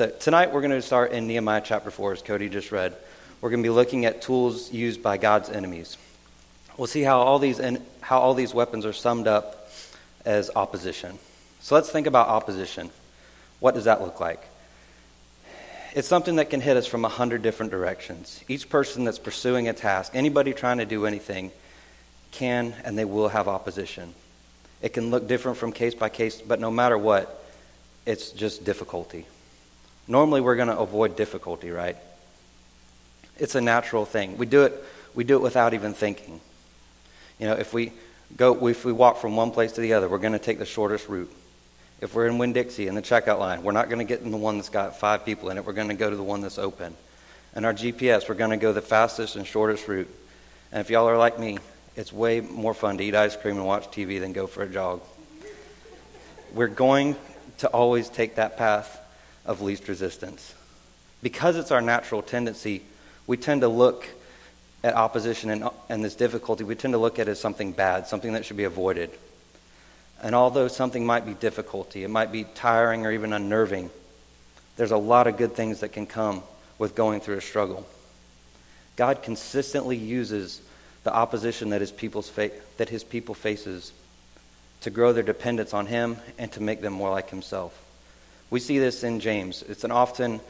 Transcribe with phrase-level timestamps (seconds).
[0.00, 2.96] So tonight we're going to start in Nehemiah chapter 4, as Cody just read.
[3.42, 5.98] We're going to be looking at tools used by God's enemies.
[6.78, 7.60] We'll see how all these,
[8.00, 9.70] how all these weapons are summed up
[10.24, 11.18] as opposition.
[11.60, 12.88] So let's think about opposition.
[13.58, 14.42] What does that look like?
[15.94, 18.42] It's something that can hit us from a hundred different directions.
[18.48, 21.52] Each person that's pursuing a task, anybody trying to do anything,
[22.30, 24.14] can and they will have opposition.
[24.80, 27.44] It can look different from case by case, but no matter what,
[28.06, 29.26] it's just difficulty.
[30.10, 31.96] Normally, we're going to avoid difficulty, right?
[33.38, 34.36] It's a natural thing.
[34.38, 34.74] We do it,
[35.14, 36.40] we do it without even thinking.
[37.38, 37.92] You know, if we
[38.36, 40.66] go, if we walk from one place to the other, we're going to take the
[40.66, 41.30] shortest route.
[42.00, 44.32] If we're in Winn Dixie in the checkout line, we're not going to get in
[44.32, 45.64] the one that's got five people in it.
[45.64, 46.92] We're going to go to the one that's open.
[47.54, 50.12] And our GPS, we're going to go the fastest and shortest route.
[50.72, 51.58] And if y'all are like me,
[51.94, 54.68] it's way more fun to eat ice cream and watch TV than go for a
[54.68, 55.02] jog.
[56.52, 57.14] We're going
[57.58, 58.99] to always take that path
[59.44, 60.54] of least resistance.
[61.22, 62.82] Because it's our natural tendency,
[63.26, 64.06] we tend to look
[64.82, 68.06] at opposition and, and this difficulty, we tend to look at it as something bad,
[68.06, 69.10] something that should be avoided.
[70.22, 73.90] And although something might be difficulty, it might be tiring or even unnerving,
[74.76, 76.42] there's a lot of good things that can come
[76.78, 77.86] with going through a struggle.
[78.96, 80.60] God consistently uses
[81.04, 83.92] the opposition that his, people's fa- that his people faces
[84.82, 87.78] to grow their dependence on him and to make them more like himself.
[88.50, 89.62] We see this in James.
[89.62, 90.40] It's an often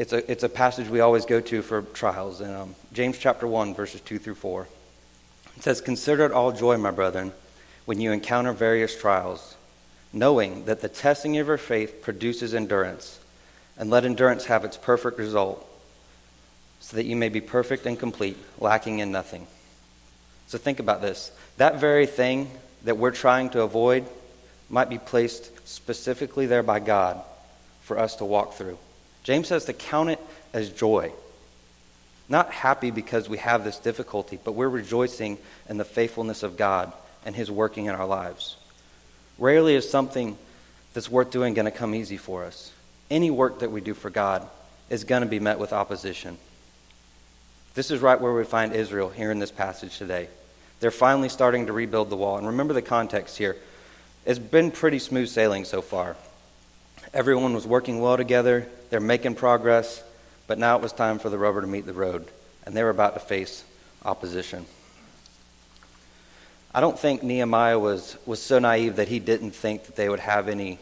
[0.00, 2.40] it's a, it's a passage we always go to for trials.
[2.40, 4.66] In um, James chapter 1, verses 2 through 4.
[5.58, 7.34] It says, Consider it all joy, my brethren,
[7.84, 9.56] when you encounter various trials,
[10.10, 13.20] knowing that the testing of your faith produces endurance.
[13.76, 15.68] And let endurance have its perfect result,
[16.80, 19.46] so that you may be perfect and complete, lacking in nothing.
[20.46, 21.30] So think about this.
[21.58, 22.50] That very thing
[22.84, 24.06] that we're trying to avoid
[24.70, 27.20] might be placed specifically there by God
[27.82, 28.78] for us to walk through.
[29.22, 30.20] James says to count it
[30.52, 31.12] as joy.
[32.28, 36.92] Not happy because we have this difficulty, but we're rejoicing in the faithfulness of God
[37.24, 38.56] and His working in our lives.
[39.38, 40.36] Rarely is something
[40.92, 42.72] that's worth doing going to come easy for us.
[43.10, 44.46] Any work that we do for God
[44.88, 46.36] is going to be met with opposition.
[47.74, 50.28] This is right where we find Israel here in this passage today.
[50.80, 52.38] They're finally starting to rebuild the wall.
[52.38, 53.56] And remember the context here.
[54.26, 56.16] It's been pretty smooth sailing so far.
[57.14, 60.02] Everyone was working well together, they're making progress,
[60.46, 62.26] but now it was time for the rubber to meet the road,
[62.64, 63.64] and they were about to face
[64.04, 64.66] opposition.
[66.72, 70.20] I don't think Nehemiah was, was so naive that he didn't think that they would
[70.20, 70.78] have any,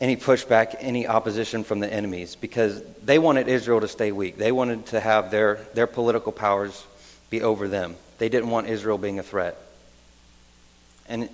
[0.00, 4.36] any pushback, any opposition from the enemies, because they wanted Israel to stay weak.
[4.36, 6.84] They wanted to have their, their political powers
[7.30, 7.96] be over them.
[8.18, 9.56] They didn't want Israel being a threat.
[11.08, 11.28] And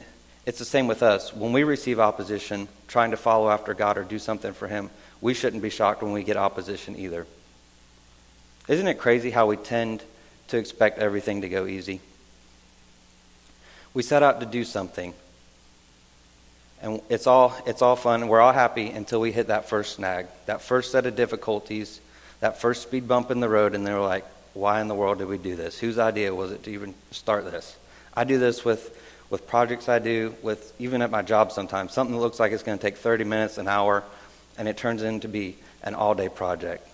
[0.47, 1.35] it's the same with us.
[1.35, 4.91] When we receive opposition, trying to follow after God or do something for Him,
[5.21, 7.27] we shouldn't be shocked when we get opposition either.
[8.69, 10.03] Isn't it crazy how we tend
[10.49, 12.01] to expect everything to go easy?
[13.95, 15.15] We set out to do something,
[16.83, 20.27] and it's all, it's all fun, we're all happy until we hit that first snag,
[20.47, 22.01] that first set of difficulties,
[22.41, 25.29] that first speed bump in the road, and they're like, why in the world did
[25.29, 25.79] we do this?
[25.79, 27.77] Whose idea was it to even start this?
[28.15, 28.97] I do this with
[29.35, 31.93] with projects I do, with even at my job sometimes.
[31.93, 34.05] Something that looks like it's going to take 30 minutes, an hour,
[34.57, 36.87] and it turns into be an all day project.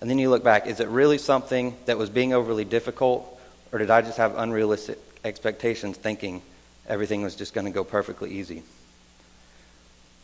[0.00, 3.26] And then you look back, is it really something that was being overly difficult,
[3.72, 6.40] or did I just have unrealistic expectations thinking
[6.86, 8.62] everything was just going to go perfectly easy?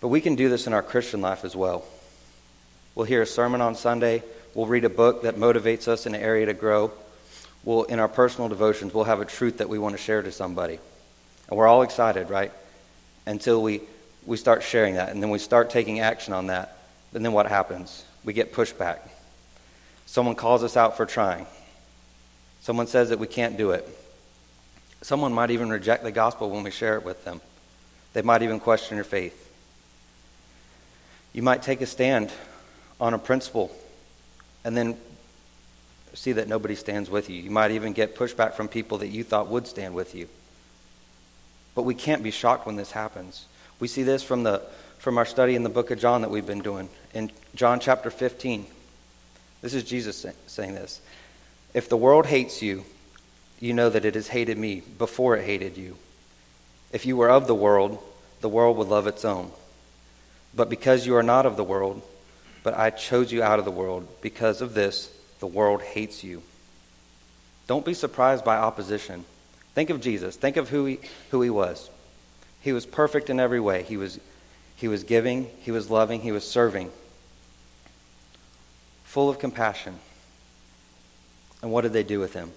[0.01, 1.85] But we can do this in our Christian life as well.
[2.95, 4.23] We'll hear a sermon on Sunday,
[4.55, 6.93] we'll read a book that motivates us in an area to grow.
[7.65, 10.31] We'll, in our personal devotions, we'll have a truth that we want to share to
[10.31, 10.79] somebody.
[11.53, 12.51] And we're all excited, right?
[13.27, 13.83] Until we,
[14.25, 16.79] we start sharing that, and then we start taking action on that.
[17.13, 18.07] And then what happens?
[18.25, 19.01] We get pushback.
[20.07, 21.47] Someone calls us out for trying.
[22.62, 23.87] Someone says that we can't do it.
[25.03, 27.43] Someone might even reject the gospel when we share it with them.
[28.15, 29.53] They might even question your faith.
[31.35, 32.33] You might take a stand
[32.99, 33.71] on a principle
[34.65, 34.97] and then
[36.15, 37.43] see that nobody stands with you.
[37.43, 40.29] You might even get pushback from people that you thought would stand with you.
[41.75, 43.47] But we can't be shocked when this happens.
[43.81, 44.63] We see this from, the,
[44.99, 46.89] from our study in the book of John that we've been doing.
[47.15, 48.67] In John chapter 15,
[49.61, 51.01] this is Jesus saying this.
[51.75, 52.85] If the world hates you,
[53.61, 55.97] you know that it has hated me before it hated you.
[56.93, 57.99] If you were of the world,
[58.41, 59.51] the world would love its own.
[60.55, 62.03] But because you are not of the world,
[62.63, 65.11] but I chose you out of the world, because of this,
[65.41, 66.43] the world hates you.
[67.67, 69.25] Don't be surprised by opposition.
[69.75, 70.37] Think of Jesus.
[70.37, 71.91] Think of who he, who he was.
[72.61, 73.83] He was perfect in every way.
[73.83, 74.21] He was,
[74.77, 76.91] he was giving, he was loving, he was serving.
[79.05, 79.99] full of compassion.
[81.61, 82.51] And what did they do with him?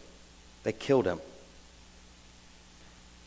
[0.64, 1.20] They killed him.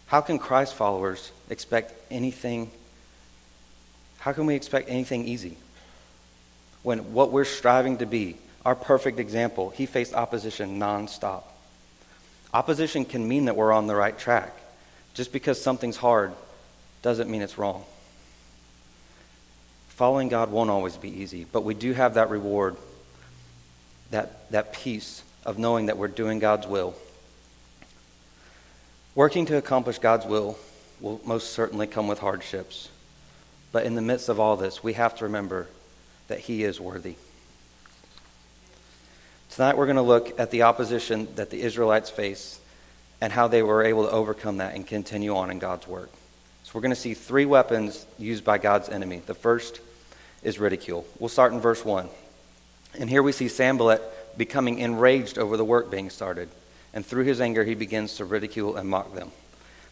[0.06, 2.70] How can Christ followers expect anything?
[4.18, 5.58] How can we expect anything easy?
[6.82, 11.42] When what we're striving to be, our perfect example, he faced opposition nonstop.
[12.52, 14.54] Opposition can mean that we're on the right track.
[15.14, 16.32] Just because something's hard
[17.02, 17.84] doesn't mean it's wrong.
[19.88, 22.76] Following God won't always be easy, but we do have that reward,
[24.10, 26.94] that, that peace of knowing that we're doing God's will.
[29.14, 30.56] Working to accomplish God's will
[31.00, 32.88] will most certainly come with hardships.
[33.72, 35.66] But in the midst of all this, we have to remember
[36.28, 37.16] that He is worthy.
[39.58, 42.60] Tonight, we're going to look at the opposition that the Israelites face
[43.20, 46.12] and how they were able to overcome that and continue on in God's work.
[46.62, 49.20] So, we're going to see three weapons used by God's enemy.
[49.26, 49.80] The first
[50.44, 51.04] is ridicule.
[51.18, 52.08] We'll start in verse 1.
[53.00, 56.48] And here we see Sanballat becoming enraged over the work being started.
[56.94, 59.32] And through his anger, he begins to ridicule and mock them.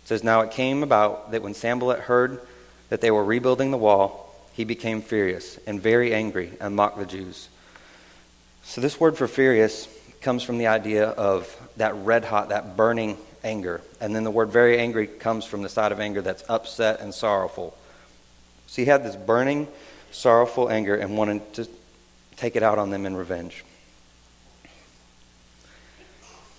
[0.05, 2.41] It says, Now it came about that when Sanballat heard
[2.89, 7.05] that they were rebuilding the wall, he became furious and very angry and mocked the
[7.05, 7.49] Jews.
[8.69, 9.89] So, this word for furious
[10.21, 13.81] comes from the idea of that red hot, that burning anger.
[14.01, 17.15] And then the word very angry comes from the side of anger that's upset and
[17.15, 17.79] sorrowful.
[18.67, 19.69] So, he had this burning,
[20.11, 21.69] sorrowful anger and wanted to
[22.37, 23.65] take it out on them in revenge.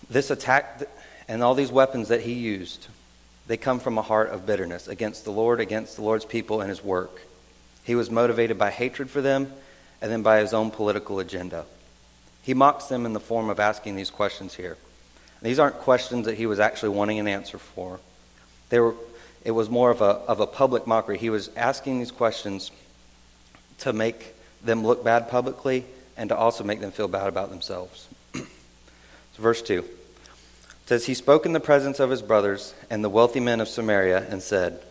[0.10, 0.84] This attack
[1.28, 2.88] and all these weapons that he used,
[3.48, 6.70] they come from a heart of bitterness against the Lord, against the Lord's people, and
[6.70, 7.22] his work.
[7.84, 9.52] He was motivated by hatred for them
[10.02, 11.66] and then by his own political agenda.
[12.48, 14.78] He mocks them in the form of asking these questions here.
[15.42, 18.00] These aren't questions that he was actually wanting an answer for.
[18.70, 18.96] They were,
[19.44, 21.18] it was more of a, of a public mockery.
[21.18, 22.72] He was asking these questions
[23.80, 24.34] to make
[24.64, 25.84] them look bad publicly
[26.16, 28.08] and to also make them feel bad about themselves.
[28.34, 28.46] so
[29.40, 29.84] verse 2
[30.86, 34.26] says, He spoke in the presence of his brothers and the wealthy men of Samaria
[34.30, 34.82] and said,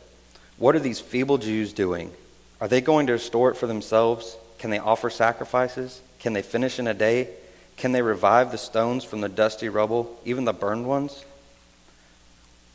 [0.59, 2.13] What are these feeble Jews doing?
[2.61, 4.37] Are they going to restore it for themselves?
[4.59, 6.03] Can they offer sacrifices?
[6.19, 7.31] Can they finish in a day?
[7.77, 11.25] Can they revive the stones from the dusty rubble, even the burned ones?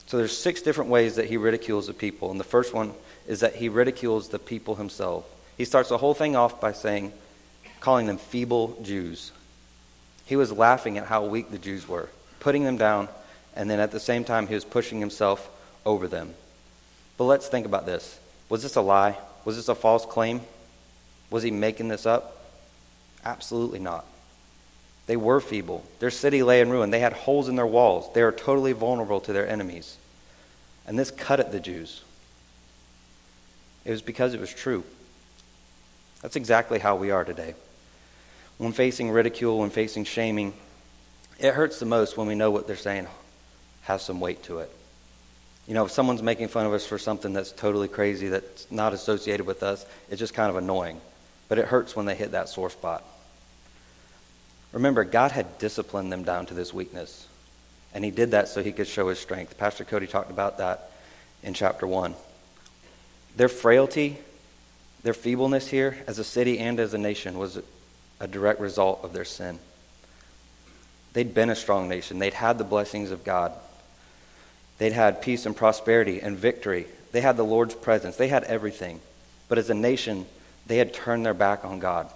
[0.05, 2.31] So there's six different ways that he ridicules the people.
[2.31, 2.93] And the first one
[3.27, 5.25] is that he ridicules the people himself.
[5.57, 7.13] He starts the whole thing off by saying,
[7.79, 9.31] calling them feeble Jews.
[10.25, 12.09] He was laughing at how weak the Jews were,
[12.39, 13.09] putting them down,
[13.55, 15.49] and then at the same time, he was pushing himself
[15.85, 16.33] over them.
[17.17, 18.19] But let's think about this.
[18.49, 19.17] Was this a lie?
[19.45, 20.41] Was this a false claim?
[21.29, 22.37] Was he making this up?
[23.23, 24.05] Absolutely not.
[25.07, 25.83] They were feeble.
[25.99, 26.91] Their city lay in ruin.
[26.91, 28.09] They had holes in their walls.
[28.13, 29.97] They were totally vulnerable to their enemies.
[30.87, 32.01] And this cut at the Jews.
[33.83, 34.83] It was because it was true.
[36.21, 37.55] That's exactly how we are today.
[38.57, 40.53] When facing ridicule, when facing shaming,
[41.39, 43.07] it hurts the most when we know what they're saying
[43.83, 44.71] has some weight to it.
[45.67, 48.93] You know, if someone's making fun of us for something that's totally crazy, that's not
[48.93, 51.01] associated with us, it's just kind of annoying.
[51.47, 53.03] But it hurts when they hit that sore spot.
[54.71, 57.27] Remember, God had disciplined them down to this weakness.
[57.93, 59.57] And he did that so he could show his strength.
[59.57, 60.91] Pastor Cody talked about that
[61.43, 62.15] in chapter 1.
[63.35, 64.17] Their frailty
[65.03, 67.59] their feebleness here, as a city and as a nation, was
[68.19, 69.59] a direct result of their sin.
[71.13, 73.51] They'd been a strong nation, they'd had the blessings of God,
[74.77, 79.01] they'd had peace and prosperity and victory, they had the Lord's presence, they had everything.
[79.49, 80.27] But as a nation,
[80.67, 82.09] they had turned their back on God.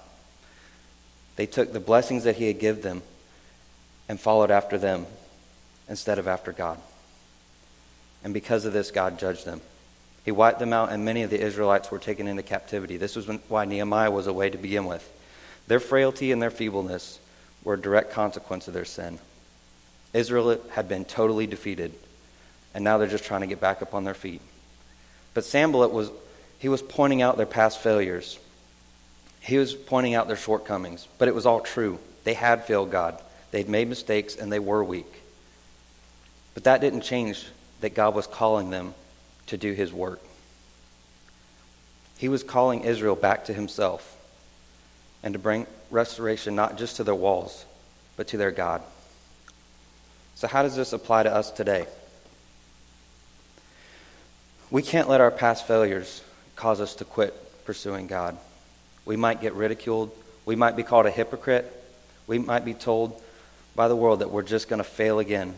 [1.36, 3.02] They took the blessings that He had given them
[4.08, 5.06] and followed after them
[5.90, 6.80] instead of after God.
[8.24, 9.62] And because of this, God judged them.
[10.24, 12.98] He wiped them out, and many of the Israelites were taken into captivity.
[12.98, 15.08] This was why Nehemiah was away to begin with.
[15.68, 17.20] Their frailty and their feebleness
[17.64, 19.20] were a direct consequence of their sin.
[20.14, 21.94] Israel had been totally defeated,
[22.74, 24.42] and now they're just trying to get back up on their feet.
[25.36, 26.10] But Sanballat was,
[26.58, 28.40] he was pointing out their past failures.
[29.46, 32.00] He was pointing out their shortcomings, but it was all true.
[32.24, 33.22] They had failed God.
[33.52, 35.22] They'd made mistakes, and they were weak.
[36.56, 37.46] But that didn't change
[37.82, 38.96] that God was calling them
[39.48, 40.20] to do his work.
[42.18, 44.18] He was calling Israel back to himself
[45.22, 47.66] and to bring restoration not just to their walls,
[48.18, 48.82] but to their God.
[50.34, 51.86] So, how does this apply to us today?
[54.72, 56.24] We can't let our past failures
[56.56, 58.40] cause us to quit pursuing God.
[59.06, 60.12] We might get ridiculed.
[60.46, 61.72] We might be called a hypocrite.
[62.28, 63.22] We might be told
[63.76, 65.56] by the world that we're just going to fail again.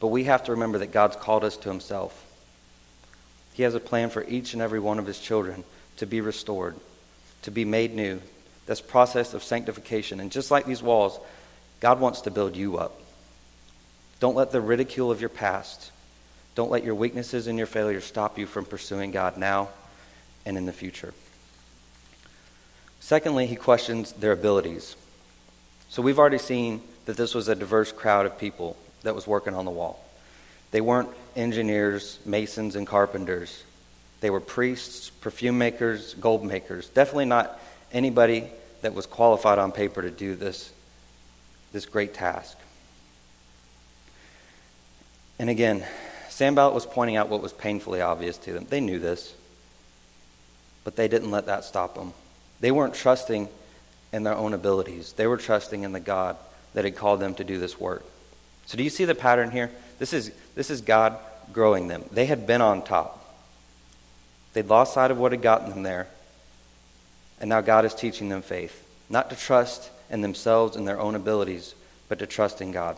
[0.00, 2.26] But we have to remember that God's called us to Himself.
[3.54, 5.64] He has a plan for each and every one of his children
[5.98, 6.74] to be restored,
[7.42, 8.20] to be made new,
[8.66, 10.20] this process of sanctification.
[10.20, 11.18] And just like these walls,
[11.80, 12.98] God wants to build you up.
[14.20, 15.90] Don't let the ridicule of your past,
[16.54, 19.68] don't let your weaknesses and your failures stop you from pursuing God now
[20.46, 21.12] and in the future.
[23.12, 24.96] Secondly, he questions their abilities.
[25.90, 29.54] So we've already seen that this was a diverse crowd of people that was working
[29.54, 30.02] on the wall.
[30.70, 33.64] They weren't engineers, masons, and carpenters.
[34.22, 36.88] They were priests, perfume makers, gold makers.
[36.88, 37.60] Definitely not
[37.92, 38.46] anybody
[38.80, 40.72] that was qualified on paper to do this,
[41.70, 42.56] this great task.
[45.38, 45.84] And again,
[46.30, 48.66] Sanballat was pointing out what was painfully obvious to them.
[48.70, 49.34] They knew this,
[50.82, 52.14] but they didn't let that stop them.
[52.62, 53.48] They weren't trusting
[54.12, 56.36] in their own abilities, they were trusting in the God
[56.74, 58.04] that had called them to do this work.
[58.66, 59.70] So, do you see the pattern here?
[59.98, 61.18] This is, this is God
[61.52, 62.04] growing them.
[62.12, 63.36] They had been on top,
[64.54, 66.06] they'd lost sight of what had gotten them there,
[67.40, 68.86] and now God is teaching them faith.
[69.10, 71.74] Not to trust in themselves and their own abilities,
[72.08, 72.96] but to trust in God.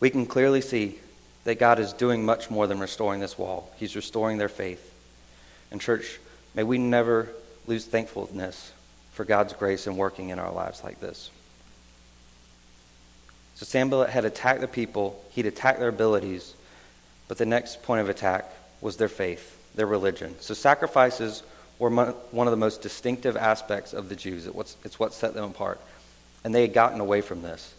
[0.00, 0.98] We can clearly see
[1.44, 3.72] that God is doing much more than restoring this wall.
[3.78, 4.92] He's restoring their faith.
[5.70, 6.18] And, church,
[6.58, 7.28] may we never
[7.68, 8.72] lose thankfulness
[9.12, 11.30] for God's grace and working in our lives like this.
[13.54, 16.54] So Sanballat had attacked the people, he'd attacked their abilities,
[17.28, 18.50] but the next point of attack
[18.80, 20.34] was their faith, their religion.
[20.40, 21.44] So sacrifices
[21.78, 24.48] were one of the most distinctive aspects of the Jews.
[24.82, 25.80] It's what set them apart.
[26.42, 27.72] And they had gotten away from this.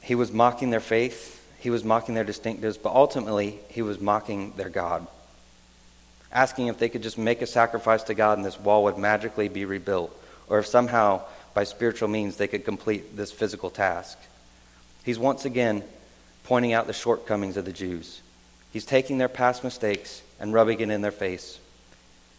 [0.00, 4.52] He was mocking their faith, he was mocking their distinctives, but ultimately, he was mocking
[4.52, 5.08] their God.
[6.30, 9.48] Asking if they could just make a sacrifice to God and this wall would magically
[9.48, 10.14] be rebuilt,
[10.48, 11.22] or if somehow
[11.54, 14.18] by spiritual means they could complete this physical task.
[15.04, 15.84] He's once again
[16.44, 18.20] pointing out the shortcomings of the Jews.
[18.72, 21.58] He's taking their past mistakes and rubbing it in their face.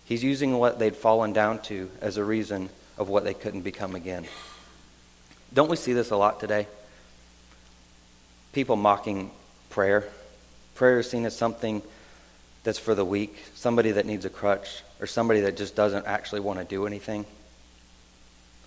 [0.05, 3.96] He's using what they'd fallen down to as a reason of what they couldn't become
[3.96, 4.25] again.
[5.53, 6.67] Don't we see this a lot today?
[8.53, 9.31] People mocking
[9.69, 10.08] prayer.
[10.75, 11.81] Prayer is seen as something
[12.63, 16.41] that's for the weak, somebody that needs a crutch, or somebody that just doesn't actually
[16.41, 17.25] want to do anything.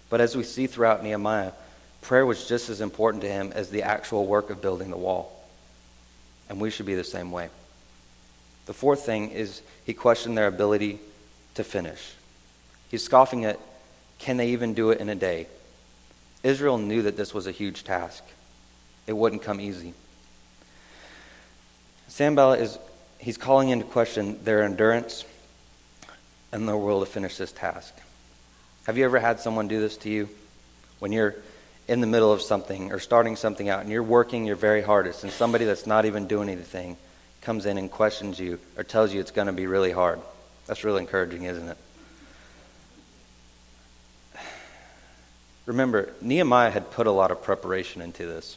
[0.08, 1.52] But as we see throughout Nehemiah,
[2.00, 5.38] prayer was just as important to him as the actual work of building the wall.
[6.48, 7.48] And we should be the same way.
[8.66, 11.00] The fourth thing is he questioned their ability
[11.54, 12.14] to finish.
[12.90, 13.58] He's scoffing at
[14.18, 15.48] can they even do it in a day?
[16.44, 18.22] Israel knew that this was a huge task.
[19.06, 19.94] It wouldn't come easy.
[22.06, 22.78] Sanballat is
[23.22, 25.24] he's calling into question their endurance
[26.50, 27.94] and their will to finish this task.
[28.84, 30.28] Have you ever had someone do this to you?
[30.98, 31.36] When you're
[31.88, 35.22] in the middle of something or starting something out and you're working your very hardest,
[35.22, 36.96] and somebody that's not even doing anything
[37.40, 40.20] comes in and questions you or tells you it's going to be really hard.
[40.66, 41.76] That's really encouraging, isn't it?
[45.64, 48.56] Remember, Nehemiah had put a lot of preparation into this.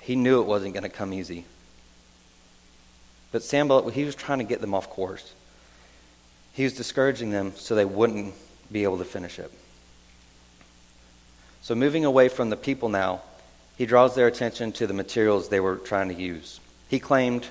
[0.00, 1.46] He knew it wasn't going to come easy.
[3.30, 5.32] But Sanballat, he was trying to get them off course.
[6.52, 8.34] He was discouraging them so they wouldn't
[8.72, 9.52] be able to finish it.
[11.60, 13.22] So, moving away from the people now,
[13.76, 16.60] he draws their attention to the materials they were trying to use.
[16.88, 17.46] He claimed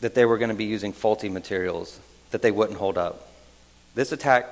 [0.00, 2.00] that they were going to be using faulty materials,
[2.30, 3.28] that they wouldn't hold up.
[3.94, 4.46] This attack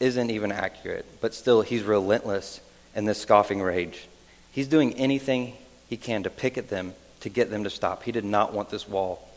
[0.00, 2.60] isn't even accurate, but still, he's relentless
[2.94, 4.06] in this scoffing rage.
[4.52, 5.54] He's doing anything
[5.88, 8.02] he can to pick at them to get them to stop.
[8.02, 9.28] He did not want this wall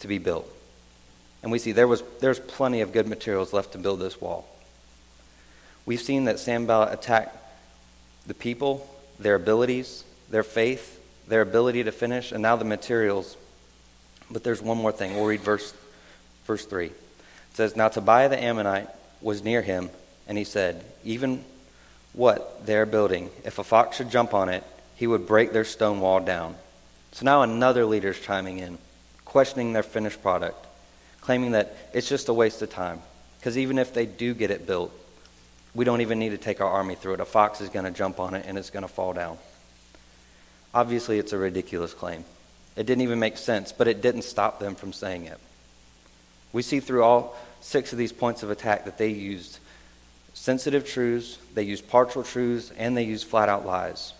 [0.00, 0.50] to be built.
[1.42, 4.48] And we see there was there's plenty of good materials left to build this wall.
[5.84, 7.36] We've seen that Sanballat attacked
[8.26, 8.88] the people,
[9.18, 13.36] their abilities, their faith, their ability to finish, and now the materials.
[14.30, 15.14] But there's one more thing.
[15.14, 15.72] We'll read verse
[16.46, 16.86] verse 3.
[16.86, 16.92] It
[17.52, 18.88] says, Now Tobiah the Ammonite
[19.20, 19.90] was near him,
[20.26, 21.44] and he said, Even
[22.12, 24.64] what they're building, if a fox should jump on it,
[24.96, 26.56] he would break their stone wall down.
[27.16, 28.76] So now another leader's chiming in,
[29.24, 30.66] questioning their finished product
[31.22, 33.00] claiming that it's just a waste of time.
[33.38, 34.92] Because even if they do get it built,
[35.74, 37.20] we don't even need to take our army through it.
[37.20, 39.38] A fox is going to jump on it and it's going to fall down.
[40.74, 42.22] Obviously, it's a ridiculous claim.
[42.76, 45.38] It didn't even make sense, but it didn't stop them from saying it.
[46.52, 49.58] We see through all six of these points of attack that they used
[50.34, 54.12] sensitive truths, they used partial truths, and they used flat out lies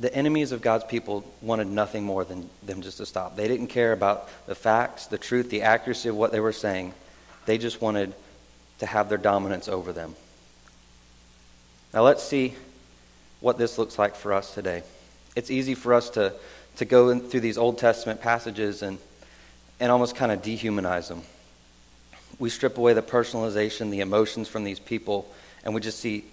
[0.00, 3.36] the enemies of God's people wanted nothing more than them just to stop.
[3.36, 6.94] They didn't care about the facts, the truth, the accuracy of what they were saying.
[7.44, 8.14] They just wanted
[8.78, 10.16] to have their dominance over them.
[11.92, 12.54] Now let's see
[13.40, 14.84] what this looks like for us today.
[15.36, 16.32] It's easy for us to,
[16.76, 18.98] to go through these Old Testament passages and,
[19.80, 21.22] and almost kind of dehumanize them.
[22.38, 25.30] we strip away the personalization, the emotions from these people,
[25.62, 26.24] and we just see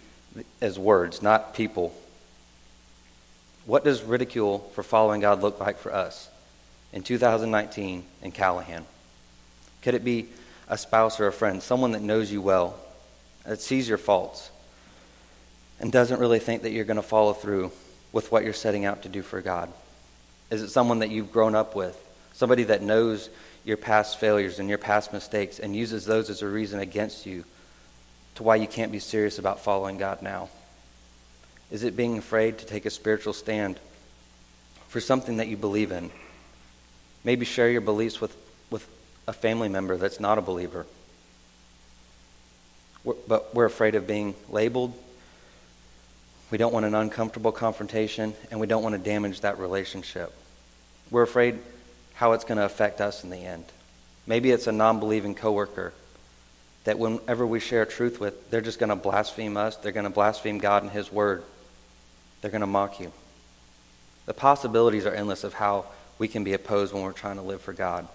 [0.61, 1.93] as words, not people.
[3.67, 6.29] What does ridicule for following God look like for us
[6.93, 8.85] in 2019 in Callahan?
[9.81, 10.27] Could it be
[10.69, 12.79] a spouse or a friend, someone that knows you well,
[13.43, 14.51] that sees your faults,
[15.81, 17.73] and doesn't really think that you're going to follow through
[18.13, 19.69] with what you're setting out to do for God?
[20.49, 22.01] Is it someone that you've grown up with?
[22.31, 23.29] Somebody that knows
[23.65, 27.43] your past failures and your past mistakes and uses those as a reason against you
[28.35, 30.47] to why you can't be serious about following God now?
[31.71, 33.79] Is it being afraid to take a spiritual stand
[34.87, 36.11] for something that you believe in?
[37.23, 38.35] Maybe share your beliefs with,
[38.69, 38.87] with
[39.27, 40.85] a family member that's not a believer.
[43.03, 44.93] We're, but we're afraid of being labeled.
[46.51, 50.33] We don't want an uncomfortable confrontation, and we don't want to damage that relationship.
[51.11, 51.59] We're afraid
[52.13, 53.65] how it's going to affect us in the end.
[54.25, 55.93] Maybe it's a non believing coworker
[56.85, 59.75] that whenever we share truth with, they're just going to blaspheme us.
[59.75, 61.43] They're going to blaspheme God and His Word.
[62.47, 63.11] They're going to mock you.
[64.25, 65.87] The possibilities are endless of how
[66.17, 68.07] we can be opposed when we're trying to live for God.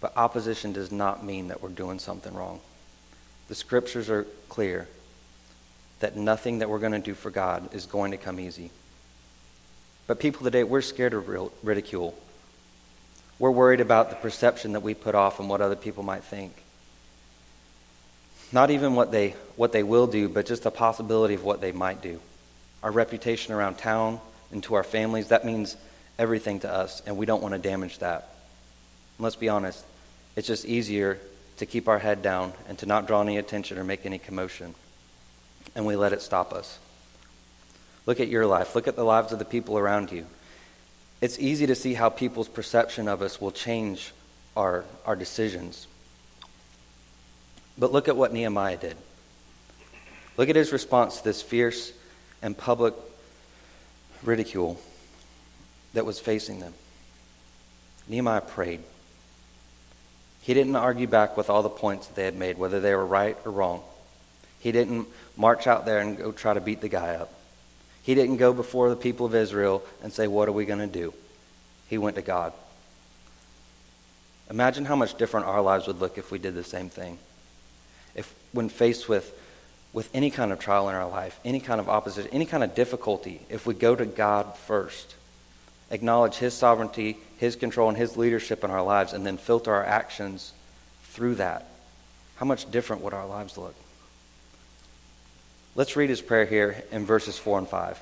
[0.00, 2.58] But opposition does not mean that we're doing something wrong.
[3.46, 4.88] The scriptures are clear
[6.00, 8.72] that nothing that we're going to do for God is going to come easy.
[10.08, 11.28] But people today, we're scared of
[11.62, 12.18] ridicule.
[13.38, 16.52] We're worried about the perception that we put off and what other people might think.
[18.50, 21.70] Not even what they, what they will do, but just the possibility of what they
[21.70, 22.18] might do.
[22.82, 24.20] Our reputation around town
[24.52, 25.76] and to our families, that means
[26.18, 28.30] everything to us, and we don't want to damage that.
[29.16, 29.84] And let's be honest,
[30.36, 31.18] it's just easier
[31.58, 34.74] to keep our head down and to not draw any attention or make any commotion.
[35.74, 36.78] And we let it stop us.
[38.06, 38.74] Look at your life.
[38.74, 40.26] Look at the lives of the people around you.
[41.20, 44.12] It's easy to see how people's perception of us will change
[44.56, 45.86] our, our decisions.
[47.76, 48.96] But look at what Nehemiah did.
[50.36, 51.92] Look at his response to this fierce
[52.42, 52.94] and public
[54.22, 54.80] ridicule
[55.94, 56.74] that was facing them.
[58.08, 58.80] Nehemiah prayed.
[60.42, 63.04] He didn't argue back with all the points that they had made, whether they were
[63.04, 63.82] right or wrong.
[64.60, 67.32] He didn't march out there and go try to beat the guy up.
[68.02, 70.86] He didn't go before the people of Israel and say, What are we going to
[70.86, 71.12] do?
[71.88, 72.52] He went to God.
[74.50, 77.18] Imagine how much different our lives would look if we did the same thing.
[78.14, 79.30] If, when faced with,
[79.98, 82.72] with any kind of trial in our life, any kind of opposition, any kind of
[82.72, 85.16] difficulty, if we go to God first
[85.90, 89.84] acknowledge His sovereignty, His control, and His leadership in our lives, and then filter our
[89.84, 90.52] actions
[91.02, 91.66] through that,
[92.36, 93.74] how much different would our lives look?
[95.74, 98.00] Let's read his prayer here in verses 4 and 5.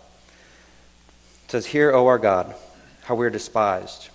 [1.46, 2.54] It says, Hear, O our God,
[3.04, 4.10] how we are despised.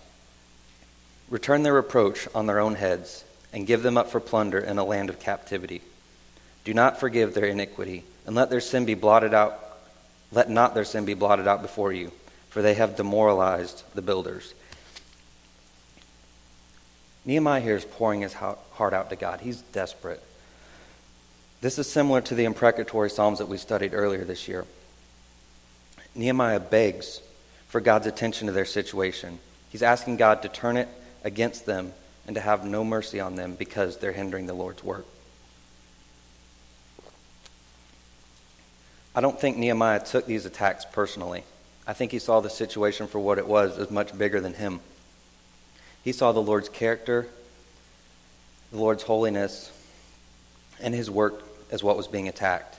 [1.32, 4.84] Return their reproach on their own heads, and give them up for plunder in a
[4.84, 5.82] land of captivity.
[6.64, 9.60] Do not forgive their iniquity, and let their sin be blotted out.
[10.32, 12.12] Let not their sin be blotted out before you
[12.52, 14.54] for they have demoralized the builders.
[17.24, 19.40] Nehemiah here is pouring his heart out to God.
[19.40, 20.22] He's desperate.
[21.62, 24.66] This is similar to the imprecatory Psalms that we studied earlier this year.
[26.14, 27.22] Nehemiah begs
[27.70, 29.40] for God's attention to their situation.
[29.70, 30.90] He's asking God to turn it
[31.24, 31.94] against them
[32.28, 35.06] and to have no mercy on them because they're hindering the Lord's work.
[39.14, 41.44] I don't think Nehemiah took these attacks personally.
[41.86, 44.80] I think he saw the situation for what it was as much bigger than him.
[46.04, 47.28] He saw the Lord's character,
[48.72, 49.72] the Lord's holiness,
[50.80, 52.78] and his work as what was being attacked.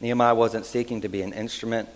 [0.00, 1.88] Nehemiah wasn't seeking to be an instrument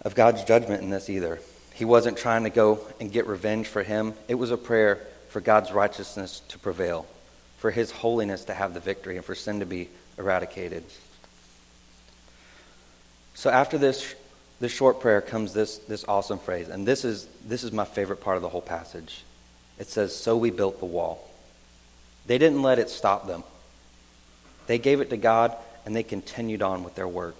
[0.00, 1.40] of God's judgment in this either.
[1.74, 4.14] He wasn't trying to go and get revenge for him.
[4.28, 7.06] It was a prayer for God's righteousness to prevail,
[7.58, 10.84] for his holiness to have the victory, and for sin to be eradicated.
[13.34, 14.14] So after this
[14.62, 16.68] this short prayer comes this, this awesome phrase.
[16.68, 19.24] And this is, this is my favorite part of the whole passage.
[19.76, 21.28] It says, So we built the wall.
[22.26, 23.42] They didn't let it stop them,
[24.68, 27.34] they gave it to God and they continued on with their work.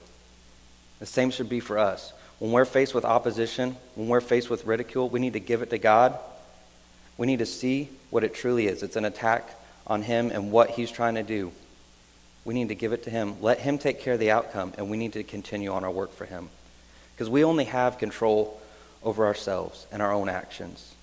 [0.99, 2.13] The same should be for us.
[2.41, 5.71] When we're faced with opposition, when we're faced with ridicule, we need to give it
[5.71, 6.19] to God.
[7.17, 8.83] We need to see what it truly is.
[8.83, 9.49] It's an attack
[9.87, 11.53] on Him and what He's trying to do.
[12.45, 13.41] We need to give it to Him.
[13.41, 16.13] Let Him take care of the outcome, and we need to continue on our work
[16.15, 16.49] for Him.
[17.15, 18.61] Because we only have control
[19.03, 20.95] over ourselves and our own actions.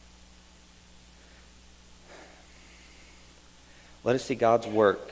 [4.04, 5.12] Let us see God's work.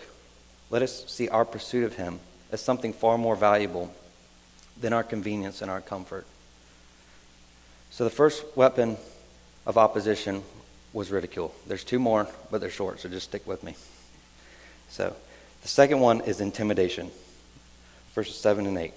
[0.69, 2.19] Let us see our pursuit of Him
[2.51, 3.93] as something far more valuable
[4.79, 6.25] than our convenience and our comfort.
[7.89, 8.97] So, the first weapon
[9.65, 10.43] of opposition
[10.93, 11.53] was ridicule.
[11.67, 13.75] There's two more, but they're short, so just stick with me.
[14.89, 15.15] So,
[15.67, 17.12] the second one is intimidation.
[18.15, 18.86] Verses 7 and 8.
[18.86, 18.93] It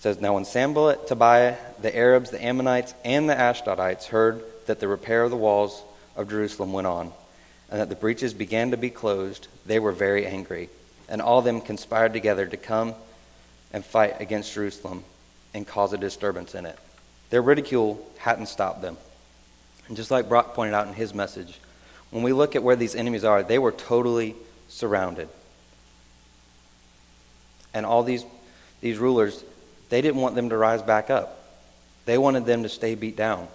[0.00, 4.88] says, Now when Sanballat, Tobiah, the Arabs, the Ammonites, and the Ashdodites heard that the
[4.88, 5.80] repair of the walls
[6.16, 7.12] of Jerusalem went on,
[7.70, 10.70] and that the breaches began to be closed, they were very angry.
[11.08, 12.94] And all of them conspired together to come
[13.72, 15.04] and fight against Jerusalem
[15.54, 16.80] and cause a disturbance in it.
[17.30, 18.96] Their ridicule hadn't stopped them.
[19.86, 21.60] And just like Brock pointed out in his message,
[22.10, 24.34] when we look at where these enemies are, they were totally
[24.68, 25.28] surrounded.
[27.74, 28.24] And all these,
[28.80, 29.44] these rulers,
[29.88, 31.34] they didn't want them to rise back up.
[32.04, 33.48] They wanted them to stay beat down,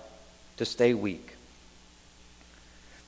[0.58, 1.34] to stay weak.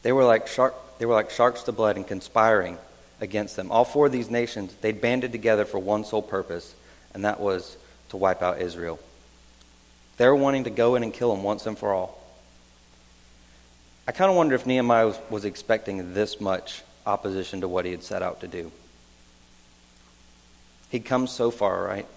[0.01, 2.77] They were like, shark, they were like sharks to blood and conspiring
[3.21, 3.71] against them.
[3.71, 6.75] All four of these nations, they'd banded together for one sole purpose,
[7.13, 7.77] and that was
[8.09, 8.99] to wipe out Israel.
[10.17, 12.21] They were wanting to go in and kill them once and for all.
[14.07, 17.91] I kind of wonder if Nehemiah was, was expecting this much opposition to what he
[17.91, 18.71] had set out to do.
[20.89, 22.07] He'd come so far, right?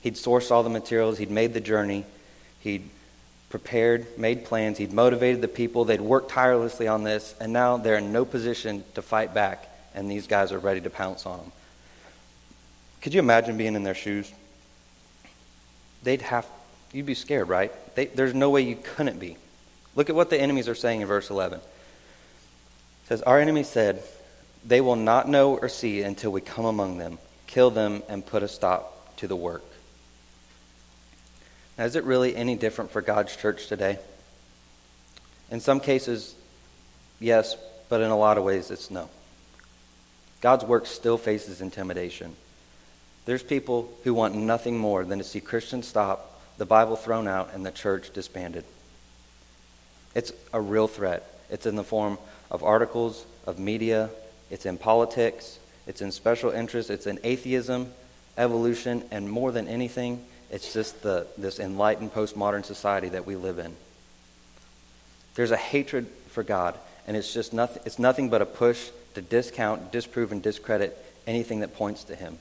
[0.00, 2.04] He'd sourced all the materials, he'd made the journey,
[2.60, 2.88] he'd
[3.50, 7.98] prepared, made plans, he'd motivated the people, they'd worked tirelessly on this, and now they're
[7.98, 11.52] in no position to fight back, and these guys are ready to pounce on them.
[13.02, 14.32] Could you imagine being in their shoes?
[16.02, 16.46] They'd have,
[16.92, 17.72] you'd be scared, right?
[17.94, 19.36] They, there's no way you couldn't be.
[19.96, 21.58] Look at what the enemies are saying in verse 11.
[21.58, 21.64] It
[23.06, 24.02] says, Our enemy said,
[24.64, 27.18] They will not know or see until we come among them,
[27.50, 29.64] kill them, and put a stop to the work.
[31.76, 33.98] Now, is it really any different for God's church today?
[35.50, 36.34] In some cases,
[37.18, 37.56] yes,
[37.88, 39.08] but in a lot of ways, it's no.
[40.40, 42.34] God's work still faces intimidation.
[43.26, 47.50] There's people who want nothing more than to see Christians stop, the Bible thrown out,
[47.52, 48.64] and the church disbanded.
[50.14, 51.24] It's a real threat.
[51.50, 52.18] It's in the form
[52.50, 54.10] of articles, of media,
[54.50, 55.59] it's in politics,
[55.90, 57.92] it's in special interest, it's in atheism,
[58.38, 63.58] evolution, and more than anything, it's just the, this enlightened postmodern society that we live
[63.58, 63.74] in.
[65.34, 69.20] There's a hatred for God, and it's just nothing, it's nothing but a push to
[69.20, 72.38] discount, disprove, and discredit anything that points to Him.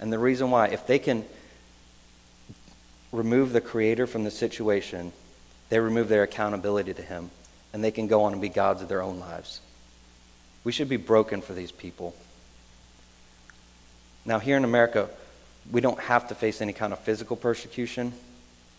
[0.00, 1.26] And the reason why, if they can
[3.12, 5.12] remove the Creator from the situation,
[5.68, 7.28] they remove their accountability to Him,
[7.74, 9.60] and they can go on and be gods of their own lives.
[10.64, 12.14] We should be broken for these people.
[14.28, 15.08] Now, here in America,
[15.70, 18.12] we don't have to face any kind of physical persecution,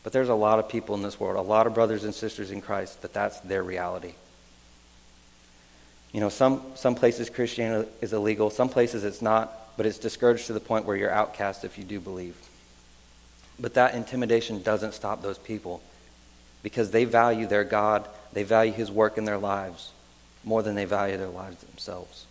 [0.03, 2.51] but there's a lot of people in this world, a lot of brothers and sisters
[2.51, 4.13] in Christ, that that's their reality.
[6.11, 10.45] You know, some, some places Christianity is illegal, some places it's not, but it's discouraged
[10.47, 12.37] to the point where you're outcast if you do believe.
[13.59, 15.81] But that intimidation doesn't stop those people
[16.61, 19.93] because they value their God, they value His work in their lives
[20.43, 22.27] more than they value their lives themselves.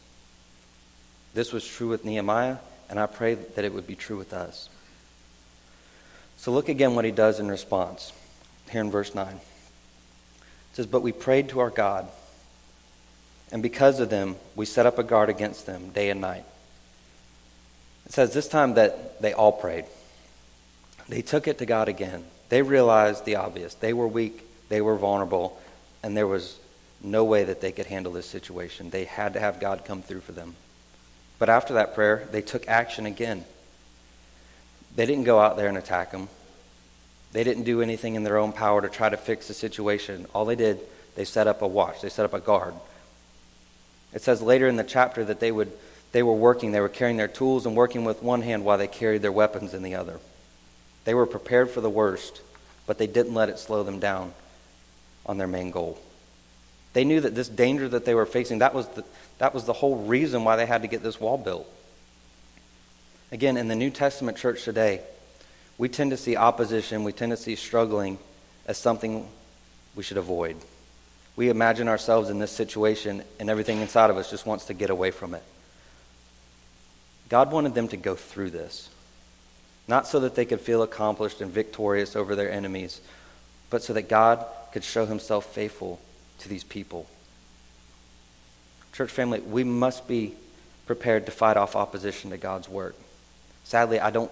[1.34, 4.68] This was true with Nehemiah, and I pray that it would be true with us.
[6.36, 8.12] So look again what he does in response
[8.70, 9.26] here in verse 9.
[9.26, 9.40] It
[10.72, 12.08] says, But we prayed to our God,
[13.50, 16.44] and because of them, we set up a guard against them day and night.
[18.06, 19.84] It says this time that they all prayed.
[21.08, 22.24] They took it to God again.
[22.48, 23.74] They realized the obvious.
[23.74, 25.60] They were weak, they were vulnerable,
[26.02, 26.58] and there was
[27.02, 28.90] no way that they could handle this situation.
[28.90, 30.54] They had to have God come through for them.
[31.38, 33.44] But after that prayer, they took action again.
[34.96, 36.28] They didn't go out there and attack them.
[37.32, 40.26] They didn't do anything in their own power to try to fix the situation.
[40.34, 40.80] All they did,
[41.14, 42.74] they set up a watch, they set up a guard.
[44.12, 45.70] It says later in the chapter that they would
[46.12, 48.86] they were working, they were carrying their tools and working with one hand while they
[48.86, 50.20] carried their weapons in the other.
[51.04, 52.40] They were prepared for the worst,
[52.86, 54.32] but they didn't let it slow them down
[55.26, 55.98] on their main goal.
[56.98, 59.04] They knew that this danger that they were facing, that was the,
[59.38, 61.72] that was the whole reason why they had to get this wall built.
[63.30, 65.02] Again, in the New Testament church today,
[65.78, 68.18] we tend to see opposition, we tend to see struggling
[68.66, 69.28] as something
[69.94, 70.56] we should avoid.
[71.36, 74.90] We imagine ourselves in this situation, and everything inside of us just wants to get
[74.90, 75.44] away from it.
[77.28, 78.88] God wanted them to go through this
[79.86, 83.00] not so that they could feel accomplished and victorious over their enemies,
[83.70, 86.00] but so that God could show himself faithful
[86.38, 87.06] to these people.
[88.92, 90.34] Church family, we must be
[90.86, 92.96] prepared to fight off opposition to God's work.
[93.64, 94.30] Sadly, I don't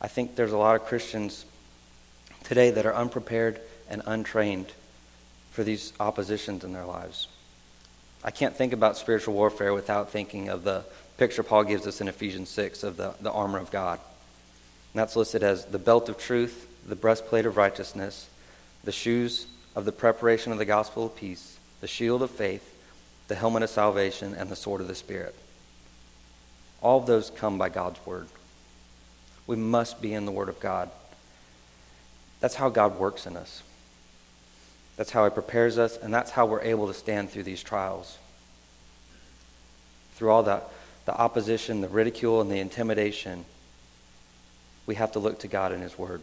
[0.00, 1.44] I think there's a lot of Christians
[2.44, 4.72] today that are unprepared and untrained
[5.50, 7.28] for these oppositions in their lives.
[8.24, 10.84] I can't think about spiritual warfare without thinking of the
[11.18, 13.98] picture Paul gives us in Ephesians 6 of the, the armor of God.
[14.92, 18.28] And that's listed as the belt of truth, the breastplate of righteousness,
[18.84, 22.76] the shoes of the preparation of the gospel of peace, the shield of faith,
[23.28, 25.34] the helmet of salvation, and the sword of the Spirit.
[26.82, 28.26] All of those come by God's word.
[29.46, 30.90] We must be in the word of God.
[32.40, 33.62] That's how God works in us.
[34.96, 38.18] That's how he prepares us, and that's how we're able to stand through these trials.
[40.14, 40.62] Through all the,
[41.04, 43.44] the opposition, the ridicule, and the intimidation,
[44.86, 46.22] we have to look to God and his word.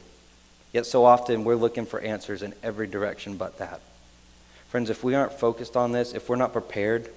[0.78, 3.82] Yet so often we're looking for answers in every direction but that.
[4.70, 7.10] Friends, if we aren't focused on this, if we're not prepared,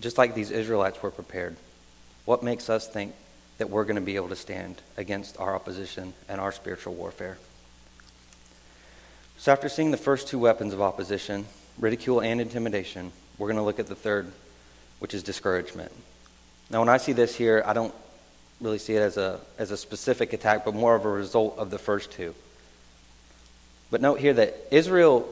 [0.00, 1.54] just like these Israelites were prepared,
[2.24, 3.14] what makes us think
[3.58, 7.38] that we're going to be able to stand against our opposition and our spiritual warfare?
[9.38, 11.46] So, after seeing the first two weapons of opposition,
[11.78, 14.32] ridicule and intimidation, we're going to look at the third,
[14.98, 15.92] which is discouragement.
[16.70, 17.94] Now, when I see this here, I don't
[18.60, 21.70] really see it as a, as a specific attack, but more of a result of
[21.70, 22.34] the first two.
[23.90, 25.28] But note here that Israel,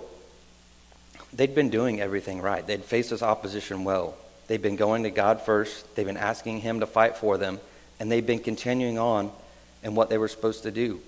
[1.32, 2.66] they'd been doing everything right.
[2.66, 4.16] They'd faced this opposition well.
[4.48, 7.60] They'd been going to God first, they'd been asking Him to fight for them,
[7.98, 9.30] and they've been continuing on
[9.82, 11.00] in what they were supposed to do.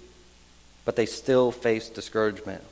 [0.84, 2.62] But they still faced discouragement.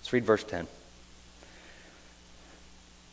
[0.00, 0.66] Let's read verse 10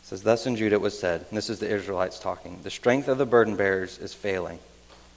[0.06, 3.08] says, Thus in Judah it was said, and this is the Israelites talking, the strength
[3.08, 4.60] of the burden bearers is failing,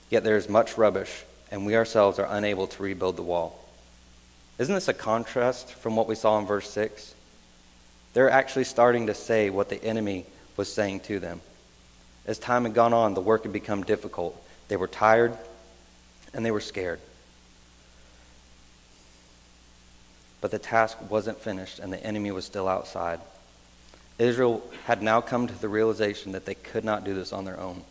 [0.09, 3.63] yet there is much rubbish, and we ourselves are unable to rebuild the wall.
[4.57, 7.13] Isn't this a contrast from what we saw in verse 6?
[8.13, 10.25] They're actually starting to say what the enemy
[10.57, 11.39] was saying to them.
[12.25, 14.43] As time had gone on, the work had become difficult.
[14.69, 15.37] They were tired
[16.33, 16.99] and they were scared.
[20.41, 23.19] But the task wasn't finished, and the enemy was still outside.
[24.19, 27.59] Israel had now come to the realization that they could not do this on their
[27.59, 27.81] own.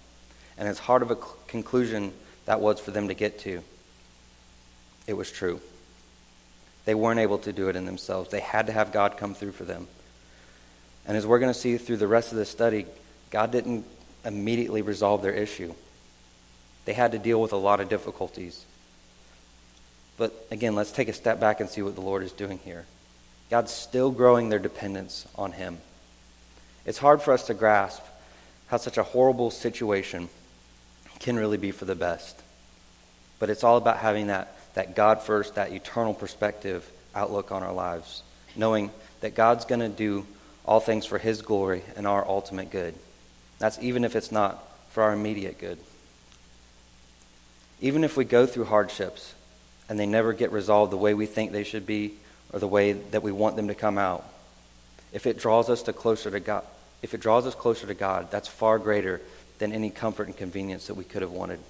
[0.58, 2.12] And as hard of a conclusion
[2.44, 3.62] that was for them to get to,
[5.06, 5.60] it was true.
[6.84, 8.30] They weren't able to do it in themselves.
[8.30, 9.88] They had to have God come through for them.
[11.06, 12.86] And as we're going to see through the rest of the study,
[13.30, 13.86] God didn't
[14.24, 15.74] immediately resolve their issue.
[16.84, 18.64] They had to deal with a lot of difficulties.
[20.18, 22.84] But again, let's take a step back and see what the Lord is doing here.
[23.50, 25.78] God's still growing their dependence on Him.
[26.86, 28.02] It's hard for us to grasp
[28.68, 30.28] how such a horrible situation
[31.18, 32.40] can really be for the best.
[33.38, 37.72] But it's all about having that, that God first, that eternal perspective outlook on our
[37.72, 38.22] lives,
[38.56, 40.26] knowing that God's going to do
[40.64, 42.94] all things for His glory and our ultimate good.
[43.58, 45.78] That's even if it's not for our immediate good.
[47.80, 49.34] Even if we go through hardships
[49.88, 52.14] and they never get resolved the way we think they should be
[52.52, 54.24] or the way that we want them to come out,
[55.12, 56.64] if it draws us to closer to God,
[57.02, 59.20] if it draws us closer to God, that's far greater
[59.58, 61.60] than any comfort and convenience that we could have wanted.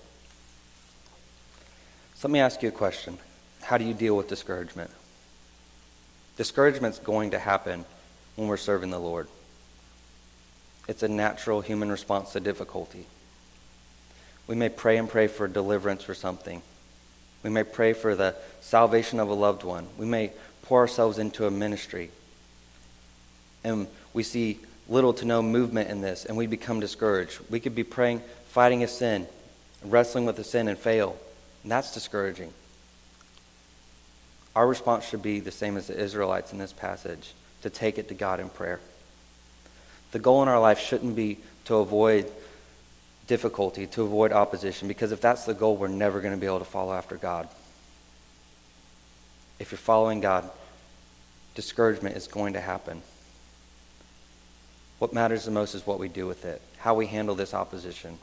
[2.15, 3.19] So let me ask you a question.
[3.63, 4.91] How do you deal with discouragement?
[6.37, 7.85] Discouragement's going to happen
[8.37, 9.29] when we're serving the Lord.
[10.87, 13.07] It's a natural human response to difficulty.
[14.47, 16.63] We may pray and pray for deliverance for something.
[17.43, 19.87] We may pray for the salvation of a loved one.
[19.99, 22.11] We may pour ourselves into a ministry.
[23.65, 27.39] And we see little to no movement in this and we become discouraged.
[27.51, 29.27] We could be praying, fighting a sin,
[29.85, 31.17] wrestling with a sin and fail.
[31.63, 32.53] And that's discouraging.
[34.57, 38.09] Our response should be the same as the Israelites in this passage to take it
[38.09, 38.81] to God in prayer.
[40.13, 42.31] The goal in our life shouldn't be to avoid
[43.27, 46.61] difficulty, to avoid opposition, because if that's the goal, we're never going to be able
[46.61, 47.47] to follow after God.
[49.59, 50.49] If you're following God,
[51.55, 53.03] discouragement is going to happen.
[54.99, 58.19] What matters the most is what we do with it, how we handle this opposition.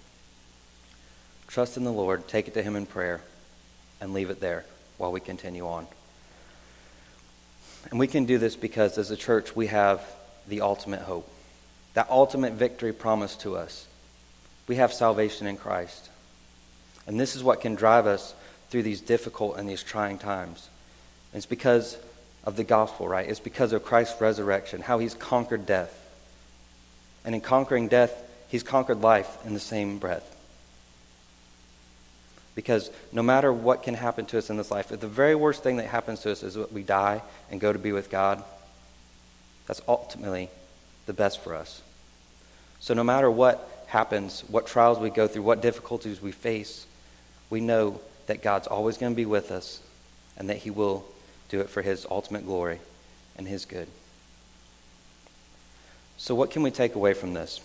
[1.47, 3.21] Trust in the Lord, take it to Him in prayer,
[4.01, 4.65] and leave it there
[4.97, 5.88] while we continue on.
[7.89, 10.01] And we can do this because as a church, we have
[10.47, 11.29] the ultimate hope,
[11.93, 13.88] that ultimate victory promised to us.
[14.67, 16.09] We have salvation in Christ.
[17.07, 18.33] And this is what can drive us
[18.69, 20.69] through these difficult and these trying times.
[21.33, 21.97] It's because
[22.43, 23.29] of the gospel, right?
[23.29, 26.01] It's because of Christ's resurrection, how he's conquered death.
[27.25, 30.31] And in conquering death, he's conquered life in the same breath.
[32.53, 35.61] Because no matter what can happen to us in this life, if the very worst
[35.61, 38.41] thing that happens to us is that we die and go to be with God,
[39.67, 40.49] that's ultimately
[41.05, 41.81] the best for us.
[42.79, 46.85] So no matter what happens, what trials we go through, what difficulties we face,
[47.49, 49.81] we know that God's always going to be with us
[50.38, 51.05] and that He will
[51.49, 52.79] do it for His ultimate glory
[53.38, 53.88] and His good.
[56.17, 57.60] So, what can we take away from this?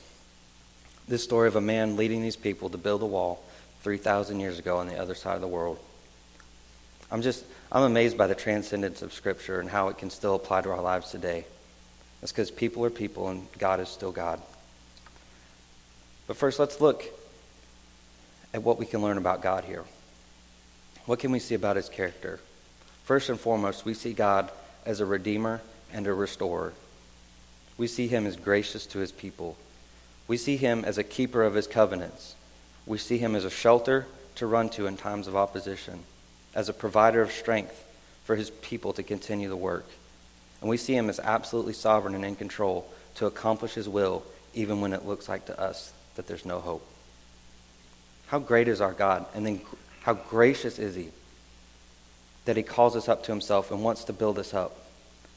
[1.08, 3.42] This story of a man leading these people to build a wall
[3.82, 5.78] 3,000 years ago on the other side of the world.
[7.10, 10.62] I'm just, I'm amazed by the transcendence of Scripture and how it can still apply
[10.62, 11.44] to our lives today.
[12.20, 14.40] That's because people are people and God is still God.
[16.26, 17.04] But first, let's look
[18.54, 19.84] at what we can learn about God here.
[21.06, 22.38] What can we see about his character?
[23.04, 24.50] First and foremost, we see God
[24.86, 25.60] as a redeemer
[25.92, 26.72] and a restorer.
[27.80, 29.56] We see him as gracious to his people.
[30.28, 32.34] We see him as a keeper of his covenants.
[32.84, 36.00] We see him as a shelter to run to in times of opposition,
[36.54, 37.82] as a provider of strength
[38.24, 39.86] for his people to continue the work.
[40.60, 44.82] And we see him as absolutely sovereign and in control to accomplish his will, even
[44.82, 46.86] when it looks like to us that there's no hope.
[48.26, 49.24] How great is our God?
[49.34, 49.62] And then
[50.02, 51.08] how gracious is he
[52.44, 54.76] that he calls us up to himself and wants to build us up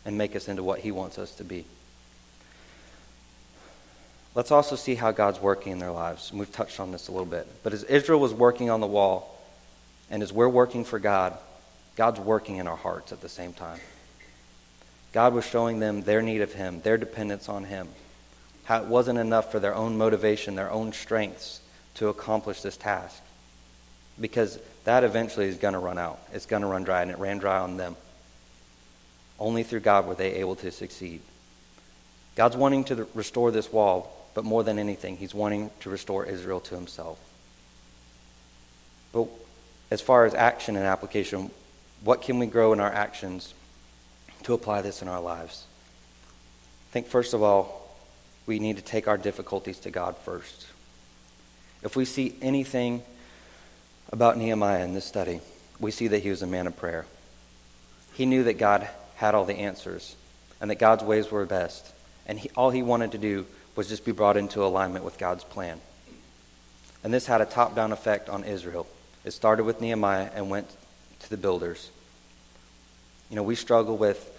[0.03, 1.63] and make us into what he wants us to be.
[4.35, 6.31] Let's also see how God's working in their lives.
[6.31, 7.47] And we've touched on this a little bit.
[7.61, 9.39] But as Israel was working on the wall,
[10.09, 11.37] and as we're working for God,
[11.95, 13.79] God's working in our hearts at the same time.
[15.11, 17.87] God was showing them their need of Him, their dependence on Him,
[18.63, 21.61] how it wasn't enough for their own motivation, their own strengths
[21.95, 23.21] to accomplish this task.
[24.19, 26.19] Because that eventually is going to run out.
[26.33, 27.95] It's going to run dry, and it ran dry on them.
[29.39, 31.21] Only through God were they able to succeed.
[32.35, 36.59] God's wanting to restore this wall, but more than anything, He's wanting to restore Israel
[36.61, 37.19] to Himself.
[39.11, 39.27] But
[39.91, 41.51] as far as action and application,
[42.03, 43.53] what can we grow in our actions
[44.43, 45.65] to apply this in our lives?
[46.89, 47.95] I think, first of all,
[48.45, 50.67] we need to take our difficulties to God first.
[51.81, 53.03] If we see anything
[54.11, 55.41] about Nehemiah in this study,
[55.79, 57.05] we see that he was a man of prayer.
[58.13, 60.15] He knew that God had all the answers
[60.61, 61.93] and that God's ways were best.
[62.25, 65.43] And he, all he wanted to do was just be brought into alignment with God's
[65.43, 65.79] plan.
[67.03, 68.87] And this had a top down effect on Israel.
[69.25, 70.69] It started with Nehemiah and went
[71.19, 71.89] to the builders.
[73.29, 74.31] You know, we struggle with,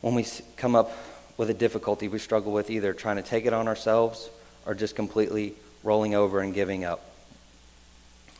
[0.00, 0.92] when we come up
[1.36, 4.30] with a difficulty, we struggle with either trying to take it on ourselves
[4.64, 7.04] or just completely rolling over and giving up.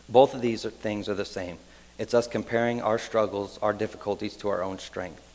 [0.08, 1.58] Both of these things are the same.
[1.98, 5.31] It's us comparing our struggles, our difficulties to our own strength.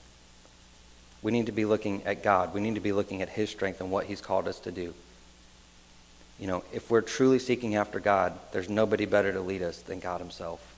[1.22, 2.54] We need to be looking at God.
[2.54, 4.94] We need to be looking at His strength and what He's called us to do.
[6.40, 10.00] You know, if we're truly seeking after God, there's nobody better to lead us than
[10.00, 10.76] God Himself.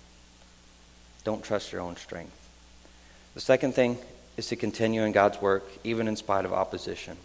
[1.26, 2.36] Don't trust your own strength.
[3.36, 3.98] The second thing
[4.38, 7.18] is to continue in God's work, even in spite of opposition.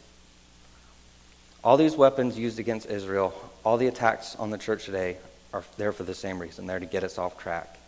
[1.62, 3.32] All these weapons used against Israel,
[3.64, 5.16] all the attacks on the church today,
[5.52, 6.66] are there for the same reason.
[6.66, 7.78] They're to get us off track.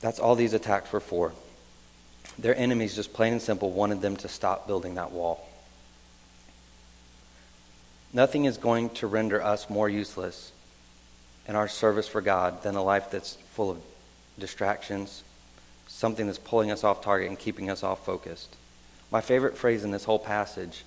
[0.00, 1.32] That's all these attacks were for.
[2.36, 5.48] Their enemies, just plain and simple, wanted them to stop building that wall.
[8.12, 10.52] Nothing is going to render us more useless
[11.46, 13.78] in our service for God than a life that's full of
[14.38, 15.22] distractions,
[15.86, 18.54] something that's pulling us off target and keeping us off focused.
[19.10, 20.84] My favorite phrase in this whole passage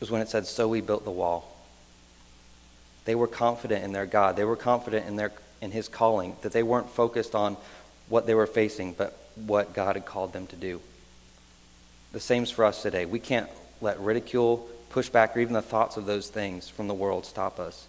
[0.00, 1.50] was when it said, So we built the wall.
[3.04, 4.36] They were confident in their God.
[4.36, 7.56] They were confident in, their, in His calling, that they weren't focused on
[8.08, 10.80] what they were facing, but what God had called them to do.
[12.12, 13.06] The same's for us today.
[13.06, 17.26] We can't let ridicule, pushback, or even the thoughts of those things from the world
[17.26, 17.86] stop us.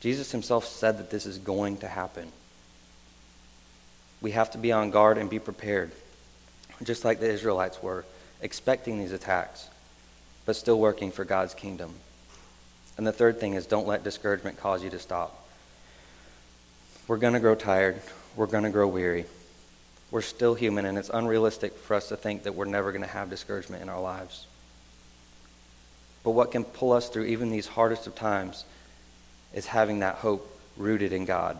[0.00, 2.32] Jesus himself said that this is going to happen.
[4.20, 5.92] We have to be on guard and be prepared,
[6.82, 8.04] just like the Israelites were,
[8.40, 9.68] expecting these attacks,
[10.46, 11.92] but still working for God's kingdom.
[12.96, 15.46] And the third thing is don't let discouragement cause you to stop.
[17.06, 18.00] We're going to grow tired.
[18.36, 19.26] We're going to grow weary.
[20.10, 23.08] We're still human, and it's unrealistic for us to think that we're never going to
[23.08, 24.46] have discouragement in our lives.
[26.24, 28.64] But what can pull us through even these hardest of times
[29.54, 31.58] is having that hope rooted in God,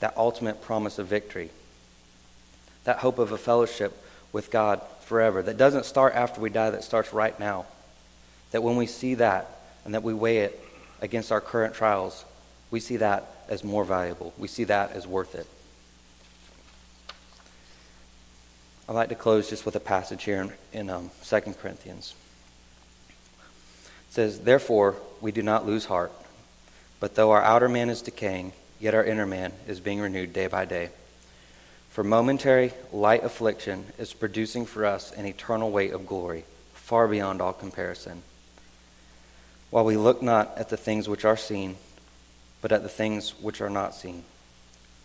[0.00, 1.50] that ultimate promise of victory,
[2.84, 3.96] that hope of a fellowship
[4.32, 7.66] with God forever that doesn't start after we die, that starts right now.
[8.52, 9.48] That when we see that,
[9.84, 10.60] and that we weigh it
[11.00, 12.24] against our current trials,
[12.70, 14.32] we see that as more valuable.
[14.38, 15.46] We see that as worth it.
[18.92, 22.14] I'd like to close just with a passage here in, in um, 2 Corinthians.
[24.08, 26.12] It says, Therefore, we do not lose heart,
[27.00, 30.46] but though our outer man is decaying, yet our inner man is being renewed day
[30.46, 30.90] by day.
[31.88, 37.40] For momentary light affliction is producing for us an eternal weight of glory, far beyond
[37.40, 38.22] all comparison
[39.70, 41.76] while we look not at the things which are seen,
[42.60, 44.22] but at the things which are not seen.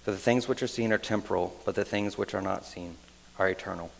[0.03, 2.97] For the things which are seen are temporal, but the things which are not seen
[3.37, 3.91] are eternal.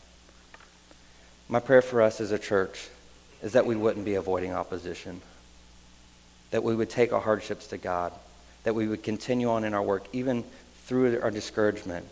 [1.50, 2.90] My prayer for us as a church
[3.42, 5.22] is that we wouldn't be avoiding opposition,
[6.52, 8.12] that we would take our hardships to God,
[8.64, 10.44] that we would continue on in our work, even
[10.86, 12.06] through our discouragement,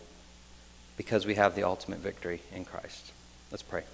[0.96, 3.12] because we have the ultimate victory in Christ.
[3.50, 3.84] Let's pray.